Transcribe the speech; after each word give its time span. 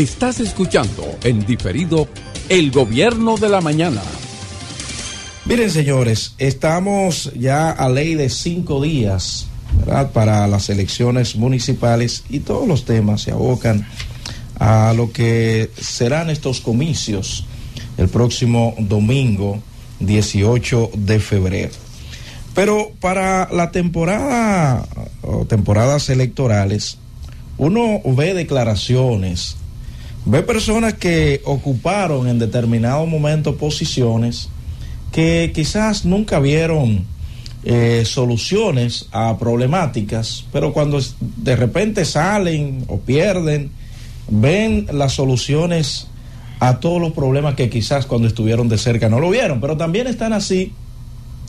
Estás 0.00 0.40
escuchando 0.40 1.04
en 1.24 1.44
diferido 1.44 2.08
El 2.48 2.70
Gobierno 2.70 3.36
de 3.36 3.50
la 3.50 3.60
Mañana. 3.60 4.00
Miren, 5.44 5.70
señores, 5.70 6.32
estamos 6.38 7.30
ya 7.34 7.70
a 7.70 7.90
ley 7.90 8.14
de 8.14 8.30
cinco 8.30 8.80
días 8.80 9.46
para 10.14 10.46
las 10.46 10.70
elecciones 10.70 11.36
municipales 11.36 12.24
y 12.30 12.40
todos 12.40 12.66
los 12.66 12.86
temas 12.86 13.20
se 13.20 13.32
abocan 13.32 13.86
a 14.58 14.94
lo 14.94 15.12
que 15.12 15.70
serán 15.78 16.30
estos 16.30 16.62
comicios 16.62 17.44
el 17.98 18.08
próximo 18.08 18.74
domingo 18.78 19.60
18 19.98 20.92
de 20.94 21.20
febrero. 21.20 21.72
Pero 22.54 22.92
para 23.00 23.50
la 23.52 23.70
temporada 23.70 24.82
o 25.20 25.44
temporadas 25.44 26.08
electorales, 26.08 26.96
uno 27.58 28.00
ve 28.02 28.32
declaraciones, 28.32 29.56
ve 30.24 30.42
personas 30.42 30.94
que 30.94 31.40
ocuparon 31.44 32.28
en 32.28 32.38
determinado 32.38 33.06
momento 33.06 33.56
posiciones 33.56 34.48
que 35.12 35.50
quizás 35.54 36.04
nunca 36.04 36.38
vieron 36.38 37.04
eh, 37.64 38.04
soluciones 38.06 39.06
a 39.12 39.36
problemáticas, 39.38 40.46
pero 40.52 40.72
cuando 40.72 40.98
de 41.20 41.56
repente 41.56 42.04
salen 42.04 42.84
o 42.88 43.00
pierden, 43.00 43.70
ven 44.28 44.86
las 44.92 45.12
soluciones 45.12 46.06
a 46.60 46.78
todos 46.78 47.00
los 47.00 47.12
problemas 47.12 47.54
que 47.54 47.68
quizás 47.68 48.06
cuando 48.06 48.28
estuvieron 48.28 48.68
de 48.68 48.78
cerca 48.78 49.08
no 49.08 49.18
lo 49.18 49.30
vieron, 49.30 49.60
pero 49.60 49.76
también 49.76 50.06
están 50.06 50.32
así 50.32 50.72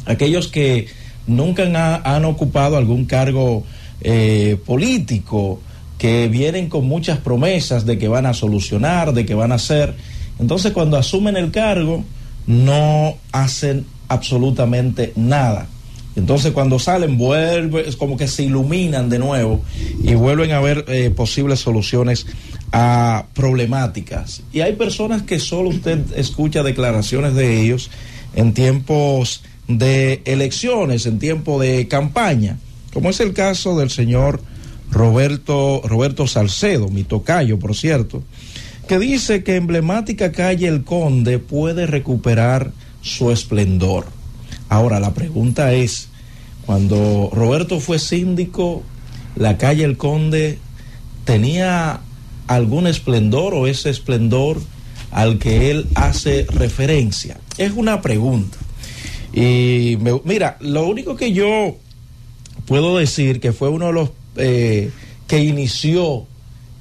aquellos 0.05 0.47
que 0.47 0.87
nunca 1.27 1.63
han, 2.03 2.25
ocupado 2.25 2.77
algún 2.77 3.05
cargo 3.05 3.63
eh, 4.01 4.57
político, 4.65 5.59
que 6.01 6.29
vienen 6.29 6.67
con 6.67 6.87
muchas 6.87 7.19
promesas 7.19 7.85
de 7.85 7.99
que 7.99 8.07
van 8.07 8.25
a 8.25 8.33
solucionar, 8.33 9.13
de 9.13 9.23
que 9.23 9.35
van 9.35 9.51
a 9.51 9.55
hacer. 9.55 9.93
Entonces 10.39 10.71
cuando 10.71 10.97
asumen 10.97 11.37
el 11.37 11.51
cargo 11.51 12.03
no 12.47 13.17
hacen 13.31 13.85
absolutamente 14.07 15.13
nada. 15.15 15.67
Entonces 16.15 16.53
cuando 16.53 16.79
salen 16.79 17.19
vuelve, 17.19 17.87
es 17.87 17.97
como 17.97 18.17
que 18.17 18.27
se 18.27 18.41
iluminan 18.41 19.09
de 19.09 19.19
nuevo 19.19 19.61
y 20.03 20.15
vuelven 20.15 20.53
a 20.53 20.59
ver 20.59 20.85
eh, 20.87 21.11
posibles 21.11 21.59
soluciones 21.59 22.25
a 22.71 23.27
problemáticas. 23.35 24.41
Y 24.51 24.61
hay 24.61 24.73
personas 24.73 25.21
que 25.21 25.37
solo 25.37 25.69
usted 25.69 25.99
escucha 26.15 26.63
declaraciones 26.63 27.35
de 27.35 27.61
ellos 27.61 27.91
en 28.33 28.55
tiempos 28.55 29.43
de 29.67 30.23
elecciones, 30.25 31.05
en 31.05 31.19
tiempo 31.19 31.61
de 31.61 31.87
campaña, 31.87 32.57
como 32.91 33.11
es 33.11 33.19
el 33.19 33.33
caso 33.33 33.77
del 33.77 33.91
señor 33.91 34.41
Roberto, 34.91 35.81
Roberto 35.85 36.27
Salcedo, 36.27 36.89
mi 36.89 37.03
tocayo, 37.03 37.57
por 37.59 37.75
cierto, 37.75 38.23
que 38.87 38.99
dice 38.99 39.43
que 39.43 39.55
emblemática 39.55 40.31
calle 40.31 40.67
El 40.67 40.83
Conde 40.83 41.39
puede 41.39 41.87
recuperar 41.87 42.71
su 43.01 43.31
esplendor. 43.31 44.05
Ahora, 44.69 44.99
la 44.99 45.13
pregunta 45.13 45.73
es, 45.73 46.09
cuando 46.65 47.29
Roberto 47.33 47.79
fue 47.79 47.99
síndico, 47.99 48.83
la 49.35 49.57
calle 49.57 49.85
El 49.85 49.97
Conde 49.97 50.59
tenía 51.23 52.01
algún 52.47 52.87
esplendor 52.87 53.53
o 53.53 53.67
ese 53.67 53.89
esplendor 53.89 54.61
al 55.11 55.39
que 55.39 55.71
él 55.71 55.87
hace 55.95 56.45
referencia? 56.49 57.39
Es 57.57 57.71
una 57.73 58.01
pregunta. 58.01 58.57
Y 59.33 59.97
mira, 60.25 60.57
lo 60.59 60.87
único 60.87 61.15
que 61.15 61.31
yo 61.31 61.77
puedo 62.65 62.97
decir 62.97 63.39
que 63.39 63.53
fue 63.53 63.69
uno 63.69 63.87
de 63.87 63.93
los 63.93 64.09
eh, 64.35 64.91
que 65.27 65.43
inició 65.43 66.25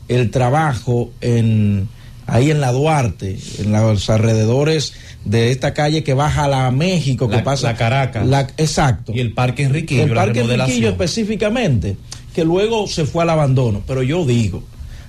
el 0.08 0.30
trabajo 0.30 1.10
en 1.20 1.88
ahí 2.30 2.50
en 2.50 2.60
la 2.60 2.72
Duarte, 2.72 3.38
en 3.58 3.72
los 3.72 4.08
alrededores 4.08 4.92
de 5.24 5.50
esta 5.50 5.74
calle 5.74 6.04
que 6.04 6.14
baja 6.14 6.44
a 6.44 6.48
la 6.48 6.70
México, 6.70 7.28
que 7.28 7.38
pasa 7.38 7.72
la 7.72 7.76
Caracas. 7.76 8.26
exacto. 8.56 9.12
Y 9.14 9.20
el 9.20 9.32
Parque 9.32 9.64
Enriquillo. 9.64 10.04
El 10.04 10.14
Parque 10.14 10.40
Enriquillo 10.40 10.90
específicamente, 10.90 11.96
que 12.34 12.44
luego 12.44 12.86
se 12.86 13.04
fue 13.04 13.24
al 13.24 13.30
abandono. 13.30 13.82
Pero 13.86 14.02
yo 14.02 14.24
digo, 14.24 14.62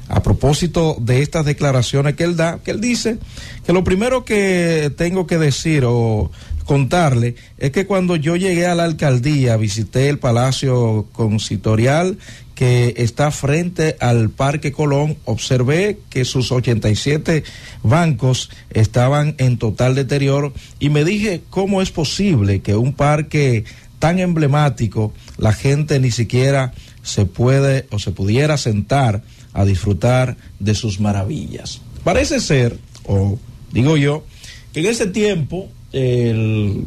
a 0.08 0.24
propósito 0.24 0.98
de 1.00 1.22
estas 1.22 1.46
declaraciones 1.46 2.16
que 2.16 2.24
él 2.24 2.36
da, 2.36 2.60
que 2.64 2.72
él 2.72 2.82
dice 2.82 3.18
que 3.66 3.72
lo 3.72 3.84
primero 3.84 4.26
que 4.26 4.92
tengo 4.98 5.28
que 5.28 5.38
decir 5.38 5.84
o 5.86 6.32
contarle 6.72 7.36
es 7.58 7.72
que 7.72 7.86
cuando 7.86 8.16
yo 8.16 8.38
llegué 8.38 8.66
a 8.66 8.76
la 8.76 8.86
alcaldía, 8.86 9.58
visité 9.58 10.08
el 10.08 10.20
Palacio 10.20 11.06
Consistorial 11.12 12.18
que 12.56 12.94
está 12.96 13.30
frente 13.32 13.98
al 14.00 14.30
Parque 14.30 14.72
Colón, 14.72 15.18
observé 15.26 15.98
que 16.09 16.24
sus 16.24 16.50
87 16.50 17.44
bancos 17.84 18.50
estaban 18.70 19.36
en 19.38 19.58
total 19.58 19.96
deterioro 19.96 20.54
y 20.80 20.88
me 20.88 21.04
dije 21.04 21.42
cómo 21.50 21.82
es 21.82 21.92
posible 21.92 22.62
que 22.62 22.78
un 22.78 22.94
parque 22.94 23.66
tan 24.00 24.20
emblemático 24.20 25.12
la 25.38 25.52
gente 25.52 26.00
ni 26.00 26.09
siquiera 26.09 26.72
se 27.03 27.26
puede 27.26 27.86
o 27.92 28.00
se 28.00 28.12
pudiera 28.12 28.56
sentar 28.56 29.24
a 29.52 29.66
disfrutar 29.66 30.38
de 30.59 30.74
sus 30.74 31.02
maravillas. 31.02 31.82
Parece 32.06 32.40
ser, 32.40 32.80
o 33.03 33.38
digo 33.74 33.98
yo, 33.98 34.24
que 34.72 34.80
en 34.80 34.86
ese 34.86 35.08
tiempo 35.08 35.70
el 35.91 36.85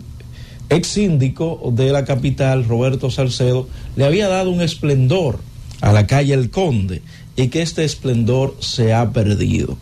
ex 0.69 0.89
síndico 0.89 1.73
de 1.73 1.93
la 1.93 2.05
capital, 2.05 2.65
Roberto 2.65 3.11
Salcedo, 3.11 3.69
le 3.97 4.05
había 4.05 4.29
dado 4.29 4.51
un 4.51 4.61
esplendor 4.61 5.39
a 5.81 5.93
la 5.93 6.07
calle 6.07 6.35
El 6.35 6.51
Conde 6.51 7.03
y 7.37 7.49
que 7.49 7.63
este 7.63 7.85
esplendor 7.85 8.57
se 8.61 8.93
ha 8.93 9.11
perdido. 9.11 9.77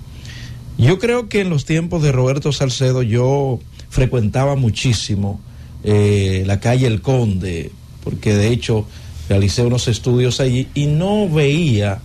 Yo 0.78 0.98
creo 0.98 1.28
que 1.28 1.40
en 1.40 1.50
los 1.50 1.64
tiempos 1.64 2.02
de 2.02 2.12
Roberto 2.12 2.52
Salcedo 2.52 3.02
yo 3.02 3.60
frecuentaba 3.90 4.56
muchísimo 4.56 5.40
eh, 5.84 6.44
la 6.46 6.60
calle 6.60 6.86
El 6.86 7.02
Conde, 7.02 7.70
porque 8.02 8.34
de 8.34 8.48
hecho 8.48 8.86
realicé 9.28 9.62
unos 9.62 9.86
estudios 9.88 10.40
allí 10.40 10.68
y 10.74 10.86
no 10.86 11.28
veía 11.28 12.00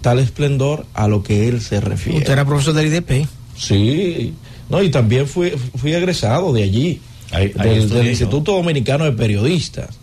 tal 0.00 0.18
esplendor 0.18 0.86
a 0.94 1.08
lo 1.08 1.22
que 1.22 1.48
él 1.48 1.60
se 1.60 1.80
refiere. 1.80 2.18
Usted 2.18 2.32
era 2.32 2.44
profesor 2.44 2.74
del 2.74 2.86
IDP. 2.86 3.26
Sí, 3.62 4.34
no, 4.68 4.82
y 4.82 4.90
también 4.90 5.28
fui, 5.28 5.50
fui 5.50 5.92
egresado 5.92 6.52
de 6.52 6.64
allí, 6.64 7.00
del, 7.30 8.08
Instituto 8.08 8.52
Dominicano 8.52 9.04
de 9.04 9.12
Periodistas. 9.12 9.98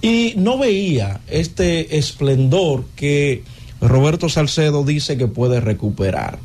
Y 0.00 0.34
no 0.36 0.58
veía 0.58 1.20
este 1.28 1.98
esplendor 1.98 2.84
que 2.94 3.42
Roberto 3.80 4.28
Salcedo 4.28 4.84
dice 4.84 5.16
que 5.16 5.26
puede 5.26 5.60
recuperar. 5.60 6.38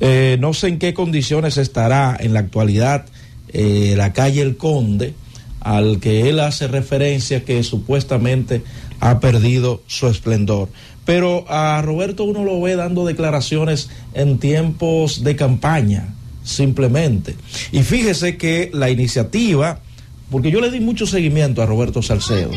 Eh, 0.00 0.36
no 0.40 0.54
sé 0.54 0.68
en 0.68 0.78
qué 0.78 0.94
condiciones 0.94 1.56
estará 1.56 2.16
en 2.18 2.32
la 2.32 2.40
actualidad 2.40 3.06
eh, 3.52 3.94
la 3.96 4.12
calle 4.12 4.42
El 4.42 4.56
Conde, 4.56 5.14
al 5.60 6.00
que 6.00 6.28
él 6.28 6.40
hace 6.40 6.68
referencia 6.68 7.44
que 7.44 7.62
supuestamente 7.62 8.62
ha 9.00 9.20
perdido 9.20 9.82
su 9.86 10.08
esplendor. 10.08 10.68
Pero 11.04 11.46
a 11.48 11.80
Roberto 11.82 12.24
uno 12.24 12.44
lo 12.44 12.60
ve 12.60 12.76
dando 12.76 13.06
declaraciones 13.06 13.88
en 14.12 14.38
tiempos 14.38 15.24
de 15.24 15.36
campaña, 15.36 16.14
simplemente. 16.44 17.34
Y 17.72 17.82
fíjese 17.82 18.36
que 18.36 18.70
la 18.74 18.90
iniciativa, 18.90 19.80
porque 20.30 20.50
yo 20.50 20.60
le 20.60 20.70
di 20.70 20.80
mucho 20.80 21.06
seguimiento 21.06 21.62
a 21.62 21.66
Roberto 21.66 22.02
Salcedo, 22.02 22.50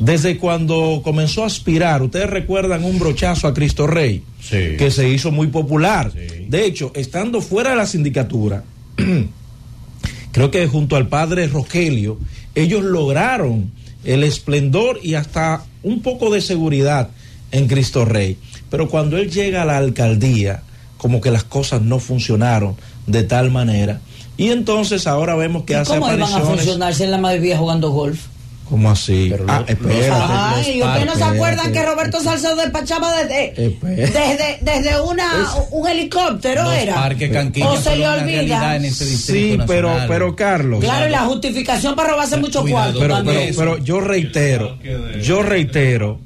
desde 0.00 0.36
cuando 0.36 1.00
comenzó 1.02 1.44
a 1.44 1.46
aspirar, 1.46 2.02
ustedes 2.02 2.28
recuerdan 2.28 2.84
un 2.84 2.98
brochazo 2.98 3.48
a 3.48 3.54
Cristo 3.54 3.86
Rey, 3.86 4.22
sí. 4.38 4.76
que 4.76 4.90
se 4.90 5.08
hizo 5.08 5.30
muy 5.30 5.46
popular. 5.46 6.12
Sí. 6.12 6.46
De 6.48 6.66
hecho, 6.66 6.92
estando 6.94 7.40
fuera 7.40 7.70
de 7.70 7.76
la 7.76 7.86
sindicatura, 7.86 8.64
creo 10.32 10.50
que 10.50 10.66
junto 10.66 10.96
al 10.96 11.08
padre 11.08 11.46
Rogelio, 11.46 12.18
ellos 12.54 12.82
lograron 12.82 13.70
el 14.04 14.22
esplendor 14.22 15.00
y 15.02 15.14
hasta 15.14 15.64
un 15.82 16.02
poco 16.02 16.30
de 16.30 16.40
seguridad 16.40 17.10
en 17.50 17.68
Cristo 17.68 18.04
Rey. 18.04 18.36
Pero 18.70 18.88
cuando 18.88 19.16
él 19.16 19.30
llega 19.30 19.62
a 19.62 19.64
la 19.64 19.78
alcaldía, 19.78 20.62
como 20.96 21.20
que 21.20 21.30
las 21.30 21.44
cosas 21.44 21.82
no 21.82 21.98
funcionaron 21.98 22.76
de 23.06 23.22
tal 23.22 23.50
manera. 23.50 24.00
Y 24.36 24.50
entonces 24.50 25.06
ahora 25.06 25.36
vemos 25.36 25.64
que 25.64 25.74
¿Y 25.74 25.76
hace 25.76 25.92
¿Cómo 25.92 26.06
van 26.06 26.22
a 26.22 26.26
funcionar 26.26 26.94
si 26.94 27.04
en 27.04 27.10
la 27.10 27.18
madre 27.18 27.40
vía 27.40 27.56
jugando 27.56 27.90
golf? 27.90 28.20
¿Cómo 28.68 28.90
así? 28.90 29.28
Pero 29.30 29.44
ah, 29.46 29.62
espérate. 29.68 30.10
Ay, 30.10 30.82
¿ustedes 30.82 31.06
no 31.06 31.14
se 31.16 31.24
acuerdan 31.24 31.70
que 31.72 31.84
Roberto 31.84 32.20
Salcedo 32.22 32.56
despachaba 32.56 33.12
desde, 33.22 33.52
desde, 33.90 34.58
desde 34.62 35.00
una, 35.02 35.48
un 35.70 35.86
helicóptero? 35.86 36.62
Los 36.64 36.72
era? 36.74 36.94
parques 36.94 37.30
Canquilla 37.30 37.68
¿O 37.70 37.76
se 37.76 37.94
le 37.96 38.08
olvida? 38.08 38.76
en 38.76 38.86
ese 38.86 39.04
Sí, 39.04 39.58
pero, 39.66 39.88
nacional. 39.88 40.08
pero 40.08 40.34
Carlos. 40.36 40.80
Claro, 40.80 41.06
y 41.06 41.10
la 41.10 41.20
justificación 41.20 41.94
para 41.94 42.10
robarse 42.12 42.38
mucho 42.38 42.62
Cuidado, 42.62 42.84
cuarto 42.84 43.00
pero, 43.00 43.14
también. 43.16 43.52
pero, 43.54 43.72
pero 43.74 43.84
yo 43.84 44.00
reitero, 44.00 44.78
yo 45.22 45.42
reitero, 45.42 46.18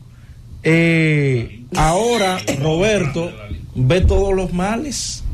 eh, 0.62 1.62
ahora 1.74 2.38
Roberto 2.60 3.30
ve 3.74 4.00
todos 4.02 4.32
los 4.34 4.52
males, 4.52 5.24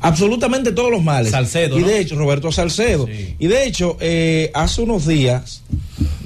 absolutamente 0.00 0.72
todos 0.72 0.90
los 0.90 1.02
males. 1.02 1.30
Salcedo, 1.32 1.78
Y 1.78 1.82
¿no? 1.82 1.88
de 1.88 2.00
hecho, 2.00 2.16
Roberto 2.16 2.50
Salcedo. 2.50 3.06
Sí. 3.06 3.36
Y 3.38 3.46
de 3.46 3.64
hecho, 3.66 3.96
eh, 4.00 4.50
hace 4.54 4.82
unos 4.82 5.06
días, 5.06 5.62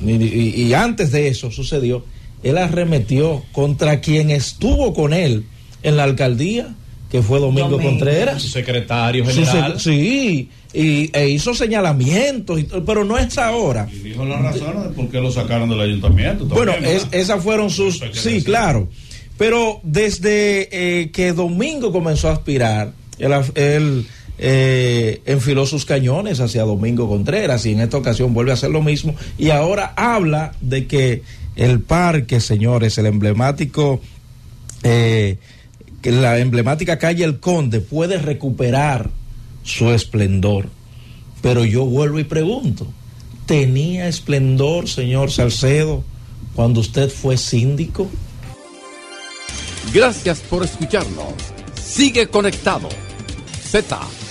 y, 0.04 0.12
y- 0.12 0.62
y 0.68 0.74
antes 0.74 1.10
de 1.12 1.28
eso 1.28 1.50
sucedió, 1.50 2.04
él 2.42 2.58
arremetió 2.58 3.42
contra 3.52 4.00
quien 4.00 4.30
estuvo 4.30 4.92
con 4.94 5.12
él 5.12 5.44
en 5.82 5.96
la 5.96 6.04
alcaldía, 6.04 6.74
que 7.10 7.22
fue 7.22 7.38
Domingo, 7.40 7.68
Domingo. 7.70 7.90
Contreras. 7.90 8.42
Su 8.42 8.48
secretario 8.48 9.24
Su 9.24 9.30
general. 9.44 9.74
sec- 9.74 9.78
sí, 9.78 10.48
y, 10.72 11.10
e 11.16 11.28
hizo 11.28 11.54
señalamientos, 11.54 12.58
y 12.60 12.64
pero 12.84 13.04
no 13.04 13.16
es 13.18 13.38
ahora. 13.38 13.88
Y 13.92 13.98
dijo 13.98 14.24
las 14.24 14.42
razones 14.42 14.82
de 14.84 14.88
por 14.90 15.08
qué 15.08 15.20
lo 15.20 15.30
sacaron 15.30 15.68
del 15.68 15.80
ayuntamiento. 15.80 16.44
Bueno, 16.46 16.72
también, 16.72 16.96
es- 16.96 17.06
esas 17.12 17.42
fueron 17.42 17.70
sus... 17.70 17.98
Sí, 17.98 18.06
decir. 18.08 18.44
claro. 18.44 18.88
Pero 19.38 19.80
desde 19.82 20.68
eh, 21.02 21.10
que 21.10 21.32
Domingo 21.32 21.92
comenzó 21.92 22.28
a 22.28 22.32
aspirar, 22.32 22.92
él, 23.18 23.32
él, 23.54 24.06
eh, 24.36 25.22
enfiló 25.26 25.64
sus 25.64 25.84
cañones 25.84 26.40
hacia 26.40 26.64
Domingo 26.64 27.08
Contreras 27.08 27.66
y 27.66 27.72
en 27.72 27.80
esta 27.80 27.98
ocasión 27.98 28.34
vuelve 28.34 28.50
a 28.50 28.54
hacer 28.54 28.70
lo 28.70 28.82
mismo 28.82 29.14
y 29.38 29.50
ahora 29.50 29.92
habla 29.96 30.54
de 30.60 30.86
que 30.86 31.22
el 31.56 31.80
parque, 31.80 32.40
señores, 32.40 32.98
el 32.98 33.06
emblemático, 33.06 34.00
eh, 34.82 35.38
la 36.02 36.38
emblemática 36.38 36.98
calle 36.98 37.24
El 37.24 37.38
Conde 37.38 37.80
puede 37.80 38.18
recuperar 38.18 39.10
su 39.62 39.90
esplendor. 39.90 40.68
Pero 41.40 41.64
yo 41.64 41.84
vuelvo 41.84 42.18
y 42.18 42.24
pregunto, 42.24 42.86
¿tenía 43.46 44.08
esplendor, 44.08 44.88
señor 44.88 45.30
Salcedo, 45.30 46.02
cuando 46.54 46.80
usted 46.80 47.08
fue 47.08 47.36
síndico? 47.36 48.08
Gracias 49.92 50.40
por 50.40 50.64
escucharnos. 50.64 51.34
Sigue 51.80 52.26
conectado. 52.26 52.88
Z 53.70 54.23